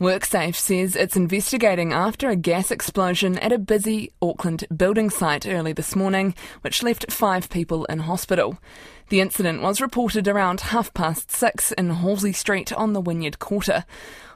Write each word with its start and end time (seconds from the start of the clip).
WorkSafe 0.00 0.54
says 0.54 0.94
it's 0.94 1.16
investigating 1.16 1.92
after 1.92 2.28
a 2.28 2.36
gas 2.36 2.70
explosion 2.70 3.36
at 3.40 3.50
a 3.50 3.58
busy 3.58 4.12
Auckland 4.22 4.64
building 4.74 5.10
site 5.10 5.44
early 5.44 5.72
this 5.72 5.96
morning, 5.96 6.36
which 6.60 6.84
left 6.84 7.10
five 7.10 7.50
people 7.50 7.84
in 7.86 7.98
hospital. 7.98 8.58
The 9.08 9.20
incident 9.20 9.60
was 9.60 9.80
reported 9.80 10.28
around 10.28 10.60
half 10.60 10.94
past 10.94 11.32
six 11.32 11.72
in 11.72 11.90
Halsey 11.90 12.32
Street 12.32 12.72
on 12.72 12.92
the 12.92 13.00
Wynyard 13.00 13.40
Quarter. 13.40 13.84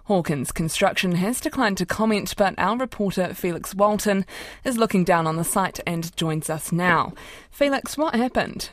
Hawkins 0.07 0.51
Construction 0.51 1.13
has 1.13 1.41
declined 1.41 1.79
to 1.79 1.87
comment, 1.87 2.35
but 2.37 2.55
our 2.59 2.77
reporter 2.77 3.33
Felix 3.33 3.73
Walton 3.73 4.27
is 4.65 4.79
looking 4.79 5.05
down 5.05 5.29
on 5.29 5.37
the 5.37 5.45
site 5.45 5.79
and 5.87 6.17
joins 6.17 6.51
us 6.51 6.73
now. 6.73 7.13
Felix, 7.53 7.97
what 7.97 8.17
happened? 8.17 8.71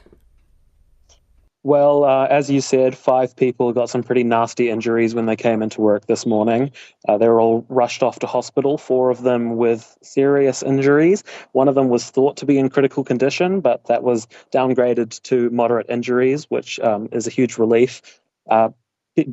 Well, 1.64 2.06
uh, 2.06 2.26
as 2.28 2.50
you 2.50 2.62
said, 2.62 2.98
five 2.98 3.36
people 3.36 3.74
got 3.74 3.90
some 3.90 4.02
pretty 4.02 4.24
nasty 4.24 4.70
injuries 4.70 5.14
when 5.14 5.26
they 5.26 5.36
came 5.36 5.62
into 5.62 5.82
work 5.82 6.08
this 6.08 6.26
morning. 6.26 6.72
Uh, 7.08 7.18
they 7.18 7.28
were 7.28 7.42
all 7.42 7.66
rushed 7.68 8.02
off 8.02 8.20
to 8.20 8.28
hospital, 8.28 8.78
four 8.78 9.10
of 9.10 9.22
them 9.24 9.58
with 9.58 9.98
serious 10.02 10.64
injuries. 10.64 11.24
One 11.52 11.68
of 11.68 11.76
them 11.76 11.90
was 11.90 12.10
thought 12.10 12.38
to 12.38 12.46
be 12.46 12.58
in 12.58 12.70
critical 12.70 13.04
condition, 13.04 13.60
but 13.60 13.86
that 13.88 14.04
was 14.04 14.28
downgraded 14.54 15.22
to 15.24 15.50
moderate 15.50 15.90
injuries, 15.90 16.46
which 16.46 16.80
um, 16.80 17.10
is 17.12 17.28
a 17.28 17.32
huge 17.32 17.58
relief. 17.58 18.22
Uh, 18.50 18.70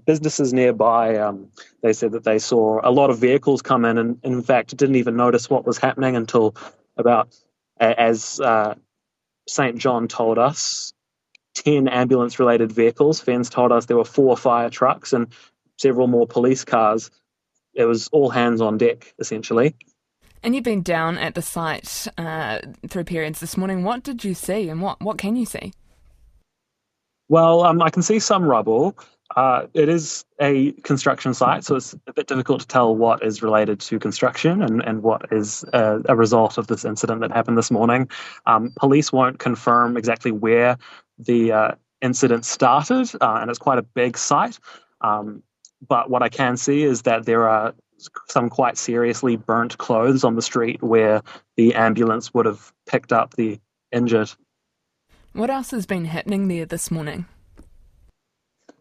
businesses 0.05 0.53
nearby, 0.53 1.19
um, 1.19 1.53
they 1.81 1.93
said 1.93 2.11
that 2.13 2.25
they 2.25 2.41
saw 2.41 2.81
a 2.83 2.91
lot 2.91 3.11
of 3.11 3.21
vehicles 3.21 3.63
come 3.63 3.85
in 3.85 3.99
and, 3.99 4.19
in 4.25 4.43
fact, 4.43 4.77
didn't 4.77 4.97
even 4.97 5.17
notice 5.17 5.49
what 5.49 5.65
was 5.65 5.79
happening 5.79 6.17
until 6.17 6.57
about, 6.97 7.29
as 7.79 8.41
uh, 8.41 8.75
St. 9.49 9.79
John 9.79 10.09
told 10.09 10.39
us, 10.39 10.93
10 11.57 11.89
ambulance 11.89 12.39
related 12.39 12.71
vehicles. 12.71 13.23
FENZ 13.23 13.51
told 13.51 13.73
us 13.73 13.87
there 13.87 13.97
were 13.97 14.05
four 14.05 14.37
fire 14.37 14.71
trucks 14.71 15.13
and 15.13 15.27
several 15.79 16.07
more 16.07 16.27
police 16.27 16.65
cars. 16.65 17.11
It 17.75 17.85
was 17.85 18.09
all 18.09 18.31
hands 18.31 18.61
on 18.61 18.79
deck, 18.79 19.15
essentially. 19.19 19.75
And 20.43 20.55
you've 20.55 20.65
been 20.65 20.83
down 20.83 21.19
at 21.19 21.35
the 21.35 21.43
site 21.43 22.07
uh, 22.19 22.61
through 22.89 23.05
periods 23.05 23.41
this 23.41 23.57
morning. 23.57 23.83
What 23.83 24.03
did 24.03 24.23
you 24.23 24.35
see 24.35 24.69
and 24.69 24.81
what, 24.81 25.01
what 25.01 25.19
can 25.19 25.35
you 25.35 25.47
see? 25.47 25.73
Well, 27.29 27.65
um, 27.65 27.83
I 27.83 27.91
can 27.91 28.03
see 28.03 28.21
some 28.21 28.45
rubble. 28.45 28.97
Uh, 29.35 29.67
it 29.75 29.89
is 29.89 30.25
a 30.41 30.71
construction 30.83 31.35
site, 31.35 31.65
so 31.65 31.75
it's 31.75 31.95
a 32.07 32.13
bit 32.13 32.29
difficult 32.29 32.61
to 32.61 32.67
tell 32.67 32.95
what 32.95 33.25
is 33.25 33.43
related 33.43 33.81
to 33.81 33.99
construction 33.99 34.63
and, 34.63 34.85
and 34.85 35.03
what 35.03 35.27
is 35.33 35.65
a, 35.73 36.01
a 36.09 36.15
result 36.15 36.59
of 36.59 36.69
this 36.69 36.85
incident 36.85 37.23
that 37.23 37.33
happened 37.33 37.59
this 37.59 37.71
morning. 37.71 38.09
Um, 38.47 38.73
police 38.79 39.13
won't 39.13 39.41
confirm 39.41 39.97
exactly 39.97 40.31
where 40.31 40.79
the 41.19 41.53
uh, 41.53 41.73
incident 42.01 42.45
started, 42.45 43.11
uh, 43.21 43.39
and 43.41 43.51
it's 43.51 43.59
quite 43.59 43.79
a 43.79 43.83
big 43.83 44.17
site. 44.17 44.59
Um, 45.01 45.43
but 45.87 46.11
what 46.11 46.23
I 46.23 46.29
can 46.29 46.57
see 46.57 46.83
is 46.83 47.03
that 47.03 47.27
there 47.27 47.49
are 47.49 47.75
some 48.29 48.51
quite 48.51 48.77
seriously 48.77 49.37
burnt 49.37 49.79
clothes 49.79 50.25
on 50.25 50.35
the 50.35 50.43
street 50.43 50.83
where 50.83 51.23
the 51.57 51.75
ambulance 51.75 52.33
would 52.35 52.47
have 52.47 52.73
picked 52.87 53.13
up 53.13 53.35
the 53.35 53.59
injured. 53.93 54.31
What 55.33 55.51
else 55.51 55.71
has 55.71 55.87
been 55.87 56.07
happening 56.07 56.49
there 56.49 56.67
this 56.67 56.91
morning? 56.91 57.27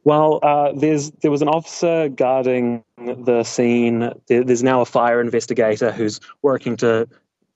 Well, 0.03 0.39
uh, 0.43 0.71
there's 0.73 1.11
there 1.11 1.31
was 1.31 1.41
an 1.41 1.47
officer 1.47 2.09
guarding 2.09 2.83
the 2.97 3.43
scene. 3.43 4.11
There, 4.27 4.43
there's 4.43 4.63
now 4.63 4.81
a 4.81 4.85
fire 4.85 5.19
investigator 5.19 5.91
who's 5.91 6.19
working 6.43 6.77
to 6.77 7.07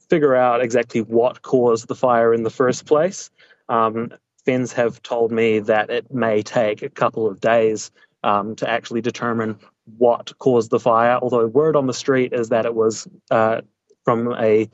figure 0.10 0.36
out 0.36 0.62
exactly 0.62 1.02
what 1.02 1.44
caused 1.44 1.88
the 1.88 1.96
fire 1.96 2.34
in 2.34 2.44
the 2.44 2.50
first 2.50 2.86
place. 2.88 3.30
Um, 3.70 4.12
FENZ 4.46 4.74
have 4.74 5.02
told 5.02 5.32
me 5.32 5.60
that 5.60 5.90
it 5.90 6.14
may 6.14 6.42
take 6.42 6.82
a 6.82 6.90
couple 6.90 7.28
of 7.28 7.40
days 7.40 7.92
um, 8.24 8.56
to 8.58 8.70
actually 8.70 9.02
determine 9.02 9.58
what 9.98 10.38
caused 10.40 10.72
the 10.72 10.80
fire. 10.80 11.20
Although 11.22 11.48
word 11.48 11.76
on 11.76 11.88
the 11.88 11.94
street 11.94 12.34
is 12.34 12.50
that 12.50 12.66
it 12.66 12.76
was 12.76 13.08
uh, 13.32 13.62
from 14.04 14.34
a 14.34 14.70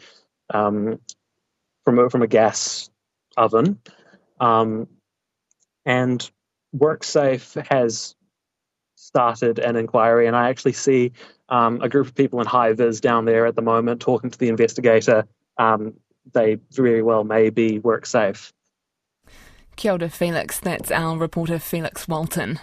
um, 0.53 0.99
from 1.83 1.99
a, 1.99 2.09
from 2.09 2.21
a 2.21 2.27
gas 2.27 2.89
oven, 3.37 3.79
um, 4.39 4.87
and 5.85 6.29
WorkSafe 6.75 7.65
has 7.67 8.15
started 8.95 9.59
an 9.59 9.75
inquiry, 9.75 10.27
and 10.27 10.35
I 10.35 10.49
actually 10.49 10.73
see 10.73 11.11
um, 11.49 11.81
a 11.81 11.89
group 11.89 12.07
of 12.07 12.15
people 12.15 12.39
in 12.41 12.47
high 12.47 12.73
vis 12.73 12.99
down 12.99 13.25
there 13.25 13.45
at 13.45 13.55
the 13.55 13.61
moment 13.61 14.01
talking 14.01 14.29
to 14.29 14.37
the 14.37 14.49
investigator. 14.49 15.25
Um, 15.57 15.93
they 16.33 16.57
very 16.71 17.03
well 17.03 17.23
may 17.23 17.49
be 17.49 17.79
WorkSafe. 17.79 18.51
Kia 19.75 19.93
ora, 19.93 20.09
Felix. 20.09 20.59
That's 20.59 20.91
our 20.91 21.17
reporter 21.17 21.59
Felix 21.59 22.07
Walton. 22.07 22.59